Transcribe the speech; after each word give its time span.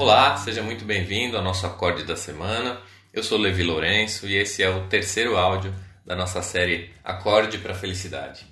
Olá, 0.00 0.34
seja 0.38 0.62
muito 0.62 0.82
bem-vindo 0.82 1.36
ao 1.36 1.44
nosso 1.44 1.66
acorde 1.66 2.04
da 2.04 2.16
semana. 2.16 2.80
Eu 3.12 3.22
sou 3.22 3.36
Levi 3.36 3.62
Lourenço 3.62 4.26
e 4.26 4.34
esse 4.34 4.62
é 4.62 4.70
o 4.70 4.86
terceiro 4.86 5.36
áudio 5.36 5.74
da 6.06 6.16
nossa 6.16 6.40
série 6.40 6.88
Acorde 7.04 7.58
para 7.58 7.72
a 7.72 7.76
Felicidade. 7.76 8.46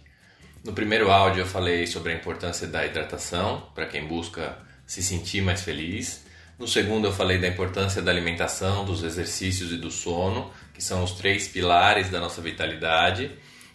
No 0.62 0.74
primeiro 0.74 1.10
áudio 1.10 1.40
eu 1.40 1.46
falei 1.46 1.86
sobre 1.86 2.12
a 2.12 2.14
importância 2.14 2.66
da 2.66 2.84
hidratação 2.84 3.66
para 3.74 3.86
quem 3.86 4.06
busca 4.06 4.58
se 4.86 5.02
sentir 5.02 5.40
mais 5.40 5.62
feliz. 5.62 6.22
No 6.58 6.68
segundo 6.68 7.06
eu 7.06 7.12
falei 7.14 7.38
da 7.38 7.48
importância 7.48 8.02
da 8.02 8.10
alimentação, 8.10 8.84
dos 8.84 9.02
exercícios 9.02 9.72
e 9.72 9.78
do 9.78 9.90
sono, 9.90 10.52
que 10.74 10.84
são 10.84 11.02
os 11.02 11.12
três 11.12 11.48
pilares 11.48 12.10
da 12.10 12.20
nossa 12.20 12.42
vitalidade. 12.42 13.30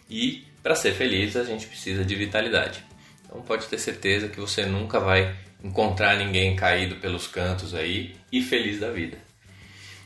E 0.08 0.46
para 0.62 0.76
ser 0.76 0.92
feliz 0.92 1.34
a 1.34 1.42
gente 1.42 1.66
precisa 1.66 2.04
de 2.04 2.14
vitalidade. 2.14 2.84
Então 3.24 3.42
pode 3.42 3.66
ter 3.66 3.80
certeza 3.80 4.28
que 4.28 4.38
você 4.38 4.64
nunca 4.64 5.00
vai 5.00 5.34
encontrar 5.64 6.18
ninguém 6.18 6.54
caído 6.54 6.96
pelos 6.96 7.26
cantos 7.26 7.74
aí 7.74 8.14
e 8.30 8.42
feliz 8.42 8.78
da 8.78 8.90
vida. 8.90 9.16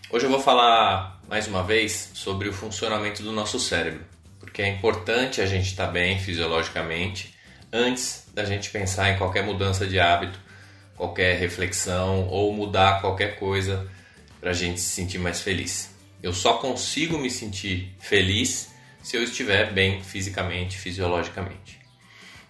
Hoje 0.09 0.25
eu 0.25 0.31
vou 0.31 0.39
falar 0.39 1.21
mais 1.29 1.49
uma 1.49 1.65
vez 1.65 2.13
sobre 2.15 2.49
o 2.49 2.53
funcionamento 2.53 3.25
do 3.25 3.33
nosso 3.33 3.59
cérebro, 3.59 4.07
porque 4.39 4.63
é 4.63 4.69
importante 4.69 5.41
a 5.41 5.47
gente 5.47 5.67
estar 5.67 5.89
bem 5.89 6.17
fisiologicamente 6.21 7.35
antes 7.73 8.29
da 8.33 8.45
gente 8.45 8.71
pensar 8.71 9.11
em 9.11 9.19
qualquer 9.19 9.43
mudança 9.43 9.85
de 9.85 9.99
hábito, 9.99 10.39
qualquer 10.97 11.37
reflexão 11.37 12.29
ou 12.29 12.55
mudar 12.55 13.01
qualquer 13.01 13.37
coisa 13.37 13.91
para 14.41 14.51
a 14.51 14.55
gente 14.55 14.81
se 14.81 14.91
sentir 14.91 15.19
mais 15.19 15.41
feliz. 15.41 15.93
Eu 16.23 16.33
só 16.33 16.55
consigo 16.55 17.19
me 17.19 17.31
sentir 17.31 17.97
feliz 17.99 18.73
se 19.03 19.17
eu 19.17 19.25
estiver 19.25 19.73
bem 19.73 20.03
fisicamente, 20.03 20.79
fisiologicamente. 20.79 21.81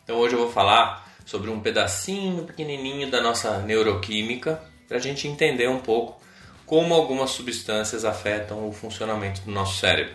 Então 0.04 0.16
hoje 0.16 0.34
eu 0.34 0.40
vou 0.40 0.52
falar 0.52 1.07
sobre 1.28 1.50
um 1.50 1.60
pedacinho 1.60 2.44
pequenininho 2.44 3.10
da 3.10 3.20
nossa 3.20 3.58
neuroquímica 3.58 4.62
para 4.88 4.96
a 4.96 5.00
gente 5.00 5.28
entender 5.28 5.68
um 5.68 5.78
pouco 5.78 6.18
como 6.64 6.94
algumas 6.94 7.32
substâncias 7.32 8.02
afetam 8.02 8.66
o 8.66 8.72
funcionamento 8.72 9.42
do 9.42 9.50
nosso 9.50 9.78
cérebro. 9.78 10.14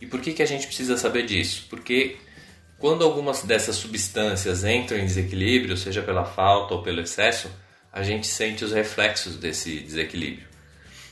E 0.00 0.06
por 0.06 0.22
que, 0.22 0.32
que 0.32 0.42
a 0.42 0.46
gente 0.46 0.66
precisa 0.66 0.96
saber 0.96 1.26
disso? 1.26 1.66
Porque 1.68 2.16
quando 2.78 3.04
algumas 3.04 3.42
dessas 3.42 3.76
substâncias 3.76 4.64
entram 4.64 4.96
em 4.96 5.04
desequilíbrio, 5.04 5.76
seja 5.76 6.00
pela 6.00 6.24
falta 6.24 6.72
ou 6.72 6.82
pelo 6.82 7.02
excesso, 7.02 7.50
a 7.92 8.02
gente 8.02 8.26
sente 8.26 8.64
os 8.64 8.72
reflexos 8.72 9.36
desse 9.36 9.80
desequilíbrio. 9.80 10.48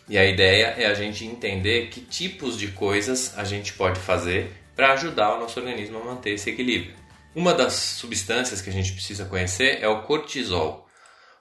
E 0.08 0.16
a 0.16 0.24
ideia 0.24 0.76
é 0.78 0.86
a 0.86 0.94
gente 0.94 1.26
entender 1.26 1.88
que 1.88 2.00
tipos 2.00 2.58
de 2.58 2.68
coisas 2.68 3.36
a 3.36 3.44
gente 3.44 3.74
pode 3.74 4.00
fazer 4.00 4.50
para 4.74 4.94
ajudar 4.94 5.34
o 5.34 5.40
nosso 5.40 5.60
organismo 5.60 5.98
a 5.98 6.04
manter 6.04 6.30
esse 6.30 6.48
equilíbrio. 6.48 7.03
Uma 7.34 7.52
das 7.52 7.72
substâncias 7.72 8.62
que 8.62 8.70
a 8.70 8.72
gente 8.72 8.92
precisa 8.92 9.24
conhecer 9.24 9.78
é 9.82 9.88
o 9.88 10.02
cortisol. 10.02 10.88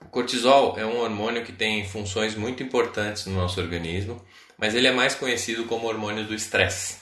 O 0.02 0.06
cortisol 0.06 0.76
é 0.76 0.84
um 0.84 1.00
hormônio 1.02 1.44
que 1.44 1.52
tem 1.52 1.86
funções 1.86 2.36
muito 2.36 2.64
importantes 2.64 3.28
no 3.28 3.36
nosso 3.36 3.62
organismo, 3.62 4.20
mas 4.58 4.74
ele 4.74 4.88
é 4.88 4.92
mais 4.92 5.14
conhecido 5.14 5.66
como 5.66 5.88
hormônio 5.88 6.26
do 6.26 6.34
estresse. 6.34 6.98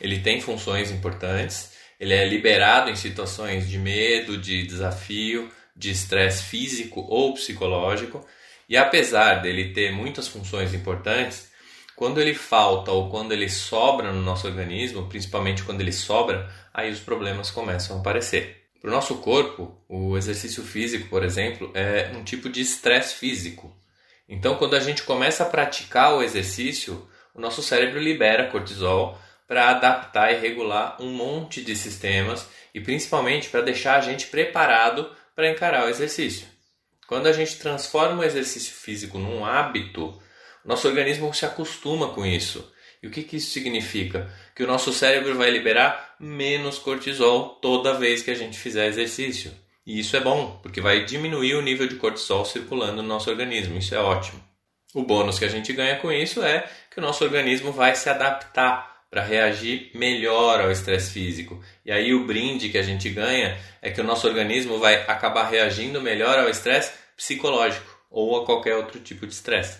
Ele 0.00 0.20
tem 0.20 0.40
funções 0.40 0.92
importantes, 0.92 1.72
ele 1.98 2.14
é 2.14 2.24
liberado 2.24 2.90
em 2.90 2.94
situações 2.94 3.68
de 3.68 3.76
medo, 3.76 4.38
de 4.38 4.62
desafio, 4.64 5.50
de 5.74 5.90
estresse 5.90 6.44
físico 6.44 7.00
ou 7.08 7.34
psicológico, 7.34 8.24
e 8.68 8.76
apesar 8.76 9.42
dele 9.42 9.72
ter 9.72 9.90
muitas 9.90 10.28
funções 10.28 10.72
importantes, 10.72 11.48
quando 11.96 12.20
ele 12.20 12.34
falta 12.34 12.92
ou 12.92 13.10
quando 13.10 13.32
ele 13.32 13.48
sobra 13.48 14.12
no 14.12 14.22
nosso 14.22 14.46
organismo, 14.46 15.08
principalmente 15.08 15.64
quando 15.64 15.80
ele 15.80 15.90
sobra, 15.90 16.48
aí 16.78 16.92
os 16.92 17.00
problemas 17.00 17.50
começam 17.50 17.96
a 17.96 18.00
aparecer. 18.00 18.68
Para 18.80 18.90
o 18.90 18.92
nosso 18.92 19.16
corpo, 19.16 19.76
o 19.88 20.16
exercício 20.16 20.62
físico, 20.62 21.08
por 21.08 21.24
exemplo, 21.24 21.72
é 21.74 22.12
um 22.14 22.22
tipo 22.22 22.48
de 22.48 22.60
estresse 22.60 23.16
físico. 23.16 23.76
Então, 24.28 24.54
quando 24.54 24.76
a 24.76 24.80
gente 24.80 25.02
começa 25.02 25.42
a 25.42 25.48
praticar 25.48 26.14
o 26.14 26.22
exercício, 26.22 27.08
o 27.34 27.40
nosso 27.40 27.64
cérebro 27.64 27.98
libera 27.98 28.46
cortisol 28.46 29.18
para 29.48 29.70
adaptar 29.70 30.32
e 30.32 30.38
regular 30.38 30.96
um 31.00 31.10
monte 31.10 31.62
de 31.62 31.74
sistemas 31.74 32.46
e 32.72 32.80
principalmente 32.80 33.48
para 33.48 33.62
deixar 33.62 33.96
a 33.96 34.00
gente 34.00 34.28
preparado 34.28 35.10
para 35.34 35.50
encarar 35.50 35.84
o 35.84 35.88
exercício. 35.88 36.46
Quando 37.08 37.26
a 37.26 37.32
gente 37.32 37.56
transforma 37.56 38.22
o 38.22 38.24
exercício 38.24 38.72
físico 38.72 39.18
num 39.18 39.44
hábito, 39.44 40.16
nosso 40.64 40.86
organismo 40.86 41.34
se 41.34 41.44
acostuma 41.44 42.10
com 42.10 42.24
isso 42.24 42.72
e 43.02 43.06
o 43.06 43.10
que, 43.10 43.22
que 43.22 43.36
isso 43.36 43.50
significa? 43.50 44.30
Que 44.54 44.62
o 44.62 44.66
nosso 44.66 44.92
cérebro 44.92 45.36
vai 45.36 45.50
liberar 45.50 46.16
menos 46.18 46.78
cortisol 46.78 47.50
toda 47.60 47.94
vez 47.94 48.22
que 48.22 48.30
a 48.30 48.34
gente 48.34 48.58
fizer 48.58 48.86
exercício. 48.86 49.52
E 49.86 50.00
isso 50.00 50.16
é 50.16 50.20
bom, 50.20 50.58
porque 50.62 50.80
vai 50.80 51.04
diminuir 51.04 51.54
o 51.54 51.62
nível 51.62 51.86
de 51.86 51.94
cortisol 51.94 52.44
circulando 52.44 53.02
no 53.02 53.08
nosso 53.08 53.30
organismo. 53.30 53.78
Isso 53.78 53.94
é 53.94 53.98
ótimo. 53.98 54.42
O 54.94 55.02
bônus 55.02 55.38
que 55.38 55.44
a 55.44 55.48
gente 55.48 55.72
ganha 55.72 55.96
com 55.96 56.10
isso 56.10 56.42
é 56.42 56.68
que 56.90 56.98
o 56.98 57.02
nosso 57.02 57.22
organismo 57.24 57.72
vai 57.72 57.94
se 57.94 58.08
adaptar 58.10 58.98
para 59.10 59.22
reagir 59.22 59.90
melhor 59.94 60.60
ao 60.60 60.70
estresse 60.70 61.12
físico. 61.12 61.62
E 61.84 61.92
aí 61.92 62.12
o 62.12 62.26
brinde 62.26 62.68
que 62.68 62.78
a 62.78 62.82
gente 62.82 63.08
ganha 63.08 63.58
é 63.80 63.90
que 63.90 64.00
o 64.00 64.04
nosso 64.04 64.26
organismo 64.26 64.78
vai 64.78 64.96
acabar 65.06 65.48
reagindo 65.48 66.00
melhor 66.00 66.38
ao 66.38 66.48
estresse 66.48 66.92
psicológico 67.16 67.98
ou 68.10 68.40
a 68.40 68.44
qualquer 68.44 68.76
outro 68.76 69.00
tipo 69.00 69.26
de 69.26 69.32
estresse. 69.32 69.78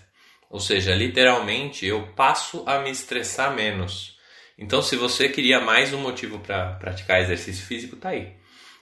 Ou 0.51 0.61
seja, 0.61 0.95
literalmente 0.95 1.85
eu 1.87 2.09
passo 2.17 2.63
a 2.67 2.79
me 2.79 2.91
estressar 2.91 3.55
menos. 3.55 4.17
Então, 4.57 4.83
se 4.83 4.97
você 4.97 5.29
queria 5.29 5.61
mais 5.61 5.93
um 5.93 6.01
motivo 6.01 6.39
para 6.41 6.73
praticar 6.75 7.21
exercício 7.21 7.65
físico, 7.65 7.97
tá 7.97 8.11
aí. 8.11 8.33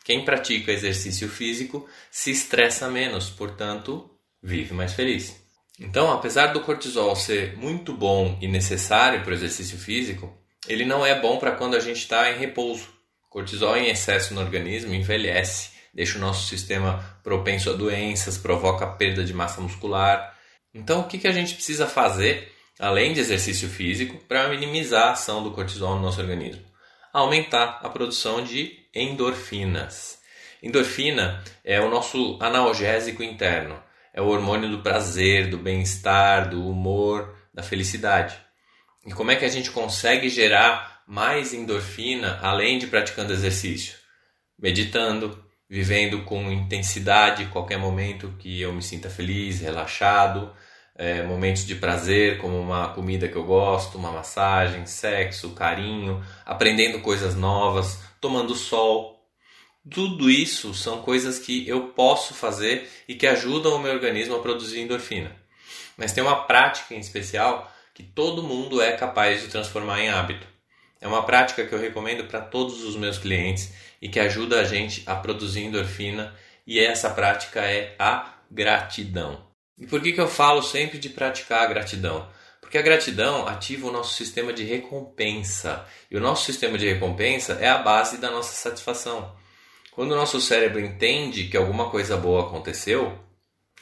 Quem 0.04 0.24
pratica 0.24 0.72
exercício 0.72 1.28
físico 1.28 1.88
se 2.10 2.30
estressa 2.30 2.88
menos, 2.88 3.28
portanto, 3.28 4.08
vive 4.40 4.72
mais 4.72 4.92
feliz. 4.92 5.44
Então, 5.78 6.10
apesar 6.10 6.46
do 6.48 6.60
cortisol 6.60 7.14
ser 7.16 7.56
muito 7.56 7.92
bom 7.92 8.38
e 8.40 8.48
necessário 8.48 9.22
para 9.22 9.32
o 9.32 9.34
exercício 9.34 9.76
físico, 9.76 10.32
ele 10.68 10.84
não 10.84 11.04
é 11.04 11.20
bom 11.20 11.38
para 11.38 11.52
quando 11.52 11.74
a 11.74 11.80
gente 11.80 11.98
está 11.98 12.30
em 12.30 12.38
repouso. 12.38 12.88
Cortisol 13.28 13.76
em 13.76 13.90
excesso 13.90 14.32
no 14.32 14.40
organismo 14.40 14.94
envelhece, 14.94 15.70
deixa 15.92 16.16
o 16.16 16.20
nosso 16.20 16.46
sistema 16.46 17.20
propenso 17.22 17.68
a 17.68 17.74
doenças, 17.74 18.38
provoca 18.38 18.86
perda 18.86 19.22
de 19.24 19.34
massa 19.34 19.60
muscular 19.60 20.35
então, 20.76 21.00
o 21.00 21.04
que, 21.04 21.18
que 21.18 21.26
a 21.26 21.32
gente 21.32 21.54
precisa 21.54 21.86
fazer, 21.86 22.52
além 22.78 23.14
de 23.14 23.20
exercício 23.20 23.66
físico, 23.66 24.18
para 24.28 24.48
minimizar 24.48 25.08
a 25.08 25.12
ação 25.12 25.42
do 25.42 25.50
cortisol 25.50 25.96
no 25.96 26.02
nosso 26.02 26.20
organismo? 26.20 26.62
Aumentar 27.12 27.80
a 27.82 27.88
produção 27.88 28.44
de 28.44 28.78
endorfinas. 28.94 30.18
Endorfina 30.62 31.42
é 31.64 31.80
o 31.80 31.88
nosso 31.88 32.38
analgésico 32.42 33.22
interno, 33.22 33.82
é 34.12 34.20
o 34.20 34.26
hormônio 34.26 34.68
do 34.68 34.82
prazer, 34.82 35.48
do 35.48 35.56
bem-estar, 35.56 36.50
do 36.50 36.68
humor, 36.68 37.34
da 37.54 37.62
felicidade. 37.62 38.36
E 39.06 39.12
como 39.12 39.30
é 39.30 39.36
que 39.36 39.44
a 39.46 39.50
gente 39.50 39.70
consegue 39.70 40.28
gerar 40.28 41.02
mais 41.06 41.54
endorfina 41.54 42.38
além 42.42 42.78
de 42.78 42.86
praticando 42.86 43.32
exercício? 43.32 43.96
Meditando, 44.58 45.42
vivendo 45.68 46.22
com 46.24 46.52
intensidade 46.52 47.46
qualquer 47.46 47.78
momento 47.78 48.34
que 48.38 48.60
eu 48.60 48.72
me 48.72 48.82
sinta 48.82 49.08
feliz, 49.08 49.60
relaxado, 49.60 50.52
é, 50.96 51.22
momentos 51.22 51.66
de 51.66 51.74
prazer, 51.74 52.38
como 52.38 52.58
uma 52.58 52.88
comida 52.88 53.28
que 53.28 53.36
eu 53.36 53.44
gosto, 53.44 53.98
uma 53.98 54.10
massagem, 54.10 54.86
sexo, 54.86 55.50
carinho, 55.50 56.24
aprendendo 56.44 57.00
coisas 57.00 57.34
novas, 57.34 58.00
tomando 58.20 58.54
sol. 58.54 59.22
Tudo 59.88 60.30
isso 60.30 60.74
são 60.74 61.02
coisas 61.02 61.38
que 61.38 61.68
eu 61.68 61.88
posso 61.88 62.34
fazer 62.34 62.90
e 63.06 63.14
que 63.14 63.26
ajudam 63.26 63.76
o 63.76 63.78
meu 63.78 63.92
organismo 63.92 64.34
a 64.34 64.40
produzir 64.40 64.80
endorfina. 64.80 65.36
Mas 65.96 66.12
tem 66.12 66.22
uma 66.22 66.44
prática 66.44 66.94
em 66.94 66.98
especial 66.98 67.70
que 67.94 68.02
todo 68.02 68.42
mundo 68.42 68.80
é 68.82 68.92
capaz 68.92 69.40
de 69.42 69.48
transformar 69.48 70.00
em 70.00 70.08
hábito. 70.08 70.46
É 71.00 71.06
uma 71.06 71.22
prática 71.22 71.64
que 71.64 71.74
eu 71.74 71.78
recomendo 71.78 72.24
para 72.24 72.40
todos 72.40 72.82
os 72.82 72.96
meus 72.96 73.16
clientes 73.16 73.72
e 74.00 74.08
que 74.08 74.18
ajuda 74.18 74.60
a 74.60 74.64
gente 74.64 75.02
a 75.06 75.14
produzir 75.14 75.62
endorfina, 75.62 76.34
e 76.66 76.80
essa 76.80 77.08
prática 77.10 77.60
é 77.60 77.94
a 77.98 78.34
gratidão. 78.50 79.45
E 79.78 79.86
por 79.86 80.00
que, 80.00 80.12
que 80.12 80.20
eu 80.20 80.28
falo 80.28 80.62
sempre 80.62 80.98
de 80.98 81.10
praticar 81.10 81.62
a 81.62 81.66
gratidão? 81.66 82.28
Porque 82.60 82.78
a 82.78 82.82
gratidão 82.82 83.46
ativa 83.46 83.86
o 83.86 83.92
nosso 83.92 84.14
sistema 84.14 84.52
de 84.52 84.64
recompensa. 84.64 85.86
E 86.10 86.16
o 86.16 86.20
nosso 86.20 86.44
sistema 86.44 86.76
de 86.76 86.88
recompensa 86.88 87.58
é 87.60 87.68
a 87.68 87.78
base 87.78 88.18
da 88.18 88.30
nossa 88.30 88.54
satisfação. 88.54 89.34
Quando 89.92 90.12
o 90.12 90.16
nosso 90.16 90.40
cérebro 90.40 90.80
entende 90.80 91.48
que 91.48 91.56
alguma 91.56 91.90
coisa 91.90 92.16
boa 92.16 92.46
aconteceu, 92.46 93.18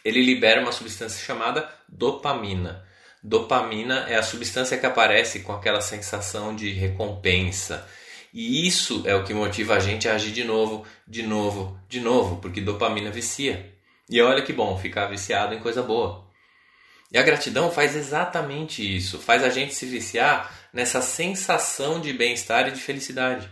ele 0.04 0.22
libera 0.22 0.60
uma 0.60 0.70
substância 0.70 1.24
chamada 1.24 1.68
dopamina. 1.88 2.86
Dopamina 3.22 4.04
é 4.08 4.16
a 4.16 4.22
substância 4.22 4.76
que 4.76 4.84
aparece 4.84 5.40
com 5.40 5.52
aquela 5.52 5.80
sensação 5.80 6.54
de 6.54 6.70
recompensa. 6.70 7.88
E 8.34 8.66
isso 8.66 9.02
é 9.06 9.14
o 9.14 9.24
que 9.24 9.32
motiva 9.32 9.76
a 9.76 9.80
gente 9.80 10.08
a 10.08 10.14
agir 10.14 10.32
de 10.32 10.44
novo, 10.44 10.84
de 11.06 11.22
novo, 11.22 11.80
de 11.88 12.00
novo, 12.00 12.36
porque 12.36 12.60
dopamina 12.60 13.10
vicia. 13.10 13.73
E 14.08 14.20
olha 14.20 14.42
que 14.42 14.52
bom 14.52 14.78
ficar 14.78 15.06
viciado 15.06 15.54
em 15.54 15.60
coisa 15.60 15.82
boa. 15.82 16.24
E 17.10 17.18
a 17.18 17.22
gratidão 17.22 17.70
faz 17.70 17.94
exatamente 17.94 18.82
isso, 18.82 19.18
faz 19.18 19.42
a 19.44 19.48
gente 19.48 19.74
se 19.74 19.86
viciar 19.86 20.52
nessa 20.72 21.00
sensação 21.00 22.00
de 22.00 22.12
bem-estar 22.12 22.68
e 22.68 22.72
de 22.72 22.80
felicidade. 22.80 23.48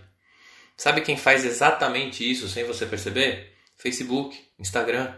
Sabe 0.76 1.00
quem 1.00 1.16
faz 1.16 1.44
exatamente 1.44 2.28
isso 2.28 2.48
sem 2.48 2.64
você 2.64 2.84
perceber? 2.86 3.52
Facebook, 3.76 4.36
Instagram. 4.58 5.14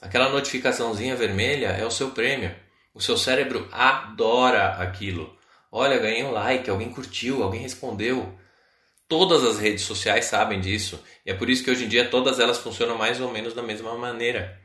Aquela 0.00 0.28
notificaçãozinha 0.28 1.16
vermelha 1.16 1.68
é 1.68 1.86
o 1.86 1.90
seu 1.90 2.10
prêmio. 2.10 2.54
O 2.92 3.00
seu 3.00 3.16
cérebro 3.16 3.68
adora 3.72 4.74
aquilo. 4.74 5.34
Olha, 5.70 5.98
ganhei 5.98 6.22
um 6.24 6.30
like, 6.30 6.68
alguém 6.68 6.90
curtiu, 6.90 7.42
alguém 7.42 7.62
respondeu. 7.62 8.38
Todas 9.12 9.44
as 9.44 9.58
redes 9.58 9.84
sociais 9.84 10.24
sabem 10.24 10.58
disso 10.58 10.98
e 11.26 11.30
é 11.30 11.34
por 11.34 11.50
isso 11.50 11.62
que 11.62 11.70
hoje 11.70 11.84
em 11.84 11.88
dia 11.88 12.08
todas 12.08 12.40
elas 12.40 12.56
funcionam 12.56 12.96
mais 12.96 13.20
ou 13.20 13.30
menos 13.30 13.52
da 13.52 13.62
mesma 13.62 13.94
maneira. 13.94 14.58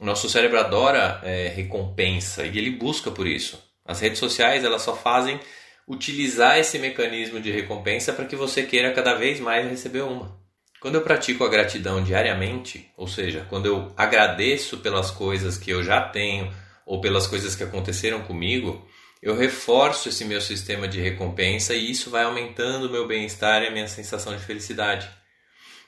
O 0.00 0.06
nosso 0.06 0.30
cérebro 0.30 0.58
adora 0.58 1.20
é, 1.22 1.48
recompensa 1.48 2.46
e 2.46 2.56
ele 2.56 2.70
busca 2.70 3.10
por 3.10 3.26
isso. 3.26 3.62
As 3.84 4.00
redes 4.00 4.18
sociais 4.18 4.64
elas 4.64 4.80
só 4.80 4.96
fazem 4.96 5.38
utilizar 5.86 6.58
esse 6.58 6.78
mecanismo 6.78 7.38
de 7.38 7.50
recompensa 7.50 8.14
para 8.14 8.24
que 8.24 8.34
você 8.34 8.62
queira 8.62 8.94
cada 8.94 9.12
vez 9.12 9.40
mais 9.40 9.68
receber 9.68 10.04
uma. 10.04 10.40
Quando 10.80 10.94
eu 10.94 11.02
pratico 11.02 11.44
a 11.44 11.50
gratidão 11.50 12.02
diariamente, 12.02 12.90
ou 12.96 13.06
seja, 13.06 13.44
quando 13.50 13.66
eu 13.66 13.92
agradeço 13.94 14.78
pelas 14.78 15.10
coisas 15.10 15.58
que 15.58 15.70
eu 15.70 15.82
já 15.82 16.00
tenho 16.00 16.50
ou 16.86 16.98
pelas 16.98 17.26
coisas 17.26 17.54
que 17.54 17.62
aconteceram 17.62 18.22
comigo, 18.22 18.88
eu 19.22 19.36
reforço 19.36 20.08
esse 20.08 20.24
meu 20.24 20.40
sistema 20.40 20.86
de 20.86 21.00
recompensa 21.00 21.74
e 21.74 21.90
isso 21.90 22.10
vai 22.10 22.24
aumentando 22.24 22.86
o 22.86 22.90
meu 22.90 23.06
bem-estar 23.06 23.62
e 23.62 23.66
a 23.66 23.70
minha 23.70 23.88
sensação 23.88 24.36
de 24.36 24.42
felicidade. 24.42 25.08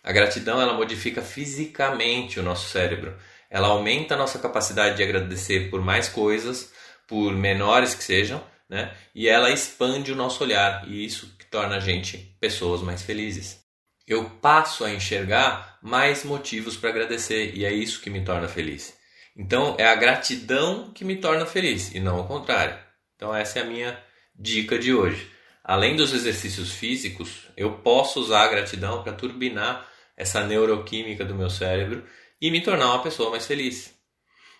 A 0.02 0.12
gratidão 0.12 0.60
ela 0.60 0.74
modifica 0.74 1.22
fisicamente 1.22 2.40
o 2.40 2.42
nosso 2.42 2.68
cérebro. 2.68 3.16
Ela 3.50 3.68
aumenta 3.68 4.14
a 4.14 4.18
nossa 4.18 4.38
capacidade 4.38 4.96
de 4.96 5.02
agradecer 5.02 5.70
por 5.70 5.82
mais 5.82 6.08
coisas, 6.08 6.72
por 7.06 7.32
menores 7.34 7.94
que 7.94 8.04
sejam, 8.04 8.42
né? 8.68 8.94
E 9.14 9.28
ela 9.28 9.50
expande 9.50 10.12
o 10.12 10.16
nosso 10.16 10.42
olhar 10.42 10.86
e 10.88 11.04
isso 11.04 11.34
que 11.38 11.46
torna 11.46 11.76
a 11.76 11.80
gente 11.80 12.36
pessoas 12.40 12.82
mais 12.82 13.02
felizes 13.02 13.68
eu 14.08 14.24
passo 14.24 14.84
a 14.84 14.90
enxergar 14.90 15.78
mais 15.82 16.24
motivos 16.24 16.76
para 16.76 16.88
agradecer 16.88 17.54
e 17.54 17.64
é 17.64 17.72
isso 17.72 18.00
que 18.00 18.08
me 18.08 18.24
torna 18.24 18.48
feliz. 18.48 18.96
Então 19.36 19.76
é 19.78 19.86
a 19.86 19.94
gratidão 19.94 20.90
que 20.92 21.04
me 21.04 21.16
torna 21.16 21.44
feliz 21.44 21.94
e 21.94 22.00
não 22.00 22.20
o 22.20 22.26
contrário. 22.26 22.76
Então 23.18 23.34
essa 23.34 23.58
é 23.58 23.62
a 23.62 23.66
minha 23.66 24.00
dica 24.32 24.78
de 24.78 24.94
hoje. 24.94 25.28
Além 25.64 25.96
dos 25.96 26.14
exercícios 26.14 26.72
físicos, 26.72 27.48
eu 27.56 27.78
posso 27.78 28.20
usar 28.20 28.44
a 28.44 28.48
gratidão 28.48 29.02
para 29.02 29.12
turbinar 29.12 29.86
essa 30.16 30.46
neuroquímica 30.46 31.24
do 31.24 31.34
meu 31.34 31.50
cérebro 31.50 32.06
e 32.40 32.48
me 32.48 32.62
tornar 32.62 32.86
uma 32.86 33.02
pessoa 33.02 33.30
mais 33.30 33.44
feliz. 33.44 33.92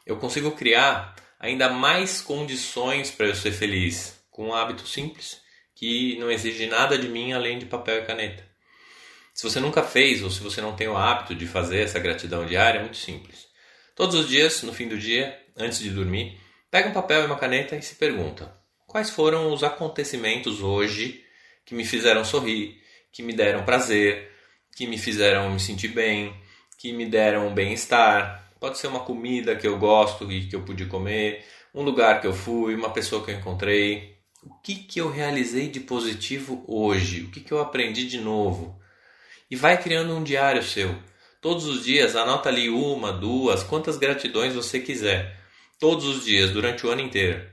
Eu 0.05 0.17
consigo 0.17 0.51
criar 0.51 1.15
ainda 1.39 1.69
mais 1.69 2.21
condições 2.21 3.13
para 3.13 3.27
eu 3.27 3.35
ser 3.37 3.53
feliz 3.53 4.21
com 4.29 4.49
um 4.49 4.55
hábito 4.55 4.89
simples 4.89 5.41
que 5.73 6.19
não 6.19 6.29
exige 6.29 6.67
nada 6.67 6.99
de 6.99 7.09
mim 7.09 7.33
além 7.33 7.61
de 7.61 7.67
papel 7.67 8.03
e 8.03 8.07
caneta. 8.07 8.45
Se 9.33 9.45
você 9.45 9.61
nunca 9.61 9.85
fez 9.85 10.21
ou 10.21 10.33
se 10.33 10.41
você 10.41 10.61
não 10.61 10.75
tem 10.75 10.89
o 10.89 10.97
hábito 10.97 11.33
de 11.33 11.47
fazer 11.47 11.83
essa 11.83 12.01
gratidão 12.01 12.45
diária, 12.45 12.81
é 12.81 12.83
muito 12.83 12.97
simples. 12.97 13.47
Todos 13.95 14.17
os 14.17 14.29
dias, 14.29 14.63
no 14.65 14.73
fim 14.73 14.89
do 14.89 14.99
dia, 14.99 15.41
antes 15.57 15.79
de 15.79 15.91
dormir, 15.91 16.41
pega 16.71 16.89
um 16.89 16.93
papel 16.93 17.23
e 17.23 17.27
uma 17.27 17.37
caneta 17.39 17.77
e 17.77 17.83
se 17.83 17.95
pergunta: 17.95 18.53
quais 18.87 19.11
foram 19.11 19.53
os 19.53 19.63
acontecimentos 19.63 20.63
hoje 20.63 21.25
que 21.65 21.75
me 21.75 21.85
fizeram 21.85 22.25
sorrir, 22.25 22.81
que 23.13 23.23
me 23.23 23.33
deram 23.33 23.65
prazer, 23.65 24.31
que 24.77 24.87
me 24.87 24.99
fizeram 24.99 25.51
me 25.51 25.61
sentir 25.61 25.89
bem, 25.89 26.35
que 26.79 26.93
me 26.93 27.07
deram 27.07 27.53
bem-estar? 27.53 28.53
Pode 28.61 28.79
ser 28.79 28.89
uma 28.89 29.01
comida 29.01 29.55
que 29.57 29.67
eu 29.67 29.79
gosto 29.79 30.31
e 30.33 30.49
que 30.49 30.57
eu 30.57 30.63
pude 30.63 30.87
comer, 30.87 31.45
um 31.75 31.83
lugar 31.83 32.21
que 32.21 32.27
eu 32.27 32.33
fui, 32.33 32.75
uma 32.75 32.91
pessoa 32.91 33.25
que 33.25 33.31
eu 33.31 33.37
encontrei. 33.37 34.19
O 34.43 34.55
que, 34.61 34.75
que 34.77 35.01
eu 35.01 35.11
realizei 35.11 35.69
de 35.69 35.81
positivo 35.81 36.65
hoje? 36.67 37.23
O 37.23 37.31
que, 37.31 37.41
que 37.41 37.53
eu 37.53 37.61
aprendi 37.61 38.07
de 38.07 38.19
novo? 38.19 38.79
e 39.51 39.57
vai 39.57 39.81
criando 39.81 40.15
um 40.15 40.23
diário 40.23 40.63
seu. 40.63 40.95
Todos 41.41 41.67
os 41.67 41.85
dias 41.85 42.17
anota 42.17 42.49
ali 42.49 42.69
uma, 42.69 43.13
duas, 43.13 43.63
quantas 43.63 43.97
gratidões 43.97 44.55
você 44.55 44.81
quiser. 44.81 45.38
Todos 45.79 46.05
os 46.07 46.25
dias, 46.25 46.51
durante 46.51 46.87
o 46.87 46.91
ano 46.91 47.01
inteiro. 47.01 47.47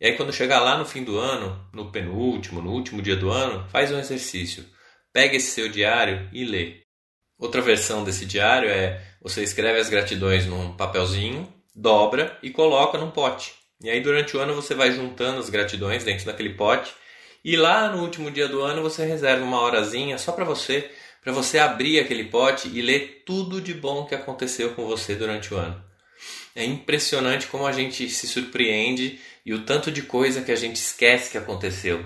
E 0.00 0.06
aí 0.06 0.16
quando 0.16 0.32
chegar 0.32 0.60
lá 0.60 0.76
no 0.78 0.84
fim 0.84 1.04
do 1.04 1.18
ano, 1.18 1.68
no 1.72 1.90
penúltimo, 1.90 2.60
no 2.60 2.72
último 2.72 3.00
dia 3.00 3.16
do 3.16 3.30
ano, 3.30 3.68
faz 3.70 3.90
um 3.92 3.98
exercício. 3.98 4.64
Pega 5.12 5.36
esse 5.36 5.50
seu 5.50 5.68
diário 5.68 6.28
e 6.32 6.44
lê. 6.44 6.82
Outra 7.38 7.60
versão 7.60 8.04
desse 8.04 8.24
diário 8.24 8.68
é 8.68 9.00
você 9.20 9.42
escreve 9.42 9.78
as 9.78 9.88
gratidões 9.88 10.46
num 10.46 10.76
papelzinho, 10.76 11.52
dobra 11.74 12.38
e 12.42 12.50
coloca 12.50 12.98
num 12.98 13.10
pote. 13.10 13.54
E 13.82 13.90
aí 13.90 14.00
durante 14.00 14.36
o 14.36 14.40
ano 14.40 14.54
você 14.54 14.74
vai 14.74 14.92
juntando 14.92 15.40
as 15.40 15.50
gratidões 15.50 16.04
dentro 16.04 16.26
daquele 16.26 16.54
pote 16.54 16.92
e 17.44 17.56
lá 17.56 17.88
no 17.88 18.02
último 18.02 18.30
dia 18.30 18.46
do 18.46 18.60
ano 18.60 18.82
você 18.82 19.04
reserva 19.04 19.44
uma 19.44 19.60
horazinha 19.60 20.18
só 20.18 20.30
para 20.30 20.44
você 20.44 20.88
para 21.22 21.32
você 21.32 21.58
abrir 21.58 22.00
aquele 22.00 22.24
pote 22.24 22.68
e 22.68 22.82
ler 22.82 23.22
tudo 23.24 23.60
de 23.60 23.74
bom 23.74 24.04
que 24.04 24.14
aconteceu 24.14 24.74
com 24.74 24.86
você 24.86 25.14
durante 25.14 25.54
o 25.54 25.56
ano. 25.56 25.82
É 26.54 26.64
impressionante 26.64 27.46
como 27.46 27.66
a 27.66 27.72
gente 27.72 28.08
se 28.08 28.26
surpreende 28.26 29.18
e 29.44 29.54
o 29.54 29.64
tanto 29.64 29.90
de 29.90 30.02
coisa 30.02 30.42
que 30.42 30.52
a 30.52 30.56
gente 30.56 30.76
esquece 30.76 31.30
que 31.30 31.38
aconteceu. 31.38 32.04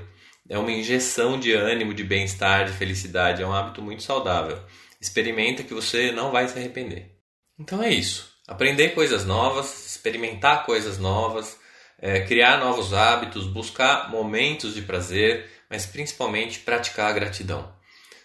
É 0.48 0.56
uma 0.56 0.70
injeção 0.70 1.38
de 1.38 1.52
ânimo, 1.52 1.92
de 1.92 2.04
bem-estar, 2.04 2.64
de 2.64 2.72
felicidade, 2.72 3.42
é 3.42 3.46
um 3.46 3.52
hábito 3.52 3.82
muito 3.82 4.02
saudável. 4.02 4.60
Experimenta 5.00 5.64
que 5.64 5.74
você 5.74 6.12
não 6.12 6.30
vai 6.30 6.46
se 6.46 6.56
arrepender. 6.56 7.10
Então 7.58 7.82
é 7.82 7.92
isso. 7.92 8.30
Aprender 8.46 8.90
coisas 8.90 9.24
novas, 9.24 9.86
experimentar 9.86 10.64
coisas 10.64 10.98
novas, 10.98 11.58
é, 11.98 12.20
criar 12.20 12.58
novos 12.60 12.92
hábitos, 12.92 13.46
buscar 13.46 14.08
momentos 14.08 14.74
de 14.74 14.82
prazer, 14.82 15.50
mas 15.68 15.84
principalmente 15.84 16.60
praticar 16.60 17.10
a 17.10 17.12
gratidão. 17.12 17.74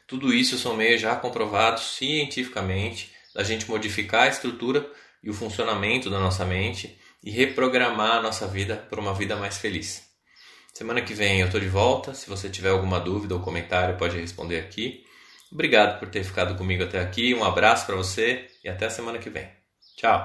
Tudo 0.06 0.32
isso 0.32 0.60
são 0.60 0.76
meios 0.76 1.02
já 1.02 1.16
comprovados 1.16 1.96
cientificamente 1.96 3.12
da 3.34 3.44
gente 3.44 3.68
modificar 3.68 4.24
a 4.24 4.28
estrutura 4.28 4.88
e 5.24 5.30
o 5.30 5.34
funcionamento 5.34 6.10
da 6.10 6.20
nossa 6.20 6.46
mente 6.46 6.98
e 7.24 7.30
reprogramar 7.30 8.18
a 8.18 8.22
nossa 8.22 8.48
vida 8.48 8.76
para 8.76 9.00
uma 9.00 9.14
vida 9.14 9.36
mais 9.36 9.58
feliz. 9.58 10.10
Semana 10.74 11.02
que 11.02 11.14
vem 11.14 11.40
eu 11.40 11.48
estou 11.48 11.60
de 11.60 11.68
volta. 11.68 12.14
Se 12.14 12.30
você 12.30 12.50
tiver 12.50 12.70
alguma 12.70 13.00
dúvida 13.00 13.36
ou 13.36 13.42
comentário, 13.42 13.98
pode 13.98 14.18
responder 14.18 14.60
aqui. 14.60 15.04
Obrigado 15.52 16.00
por 16.00 16.10
ter 16.10 16.24
ficado 16.24 16.56
comigo 16.56 16.84
até 16.84 17.00
aqui. 17.00 17.34
Um 17.36 17.44
abraço 17.44 17.86
para 17.86 17.96
você 17.96 18.48
e 18.64 18.70
até 18.70 18.86
a 18.86 18.90
semana 18.90 19.20
que 19.20 19.30
vem. 19.30 19.50
Tchau! 19.98 20.24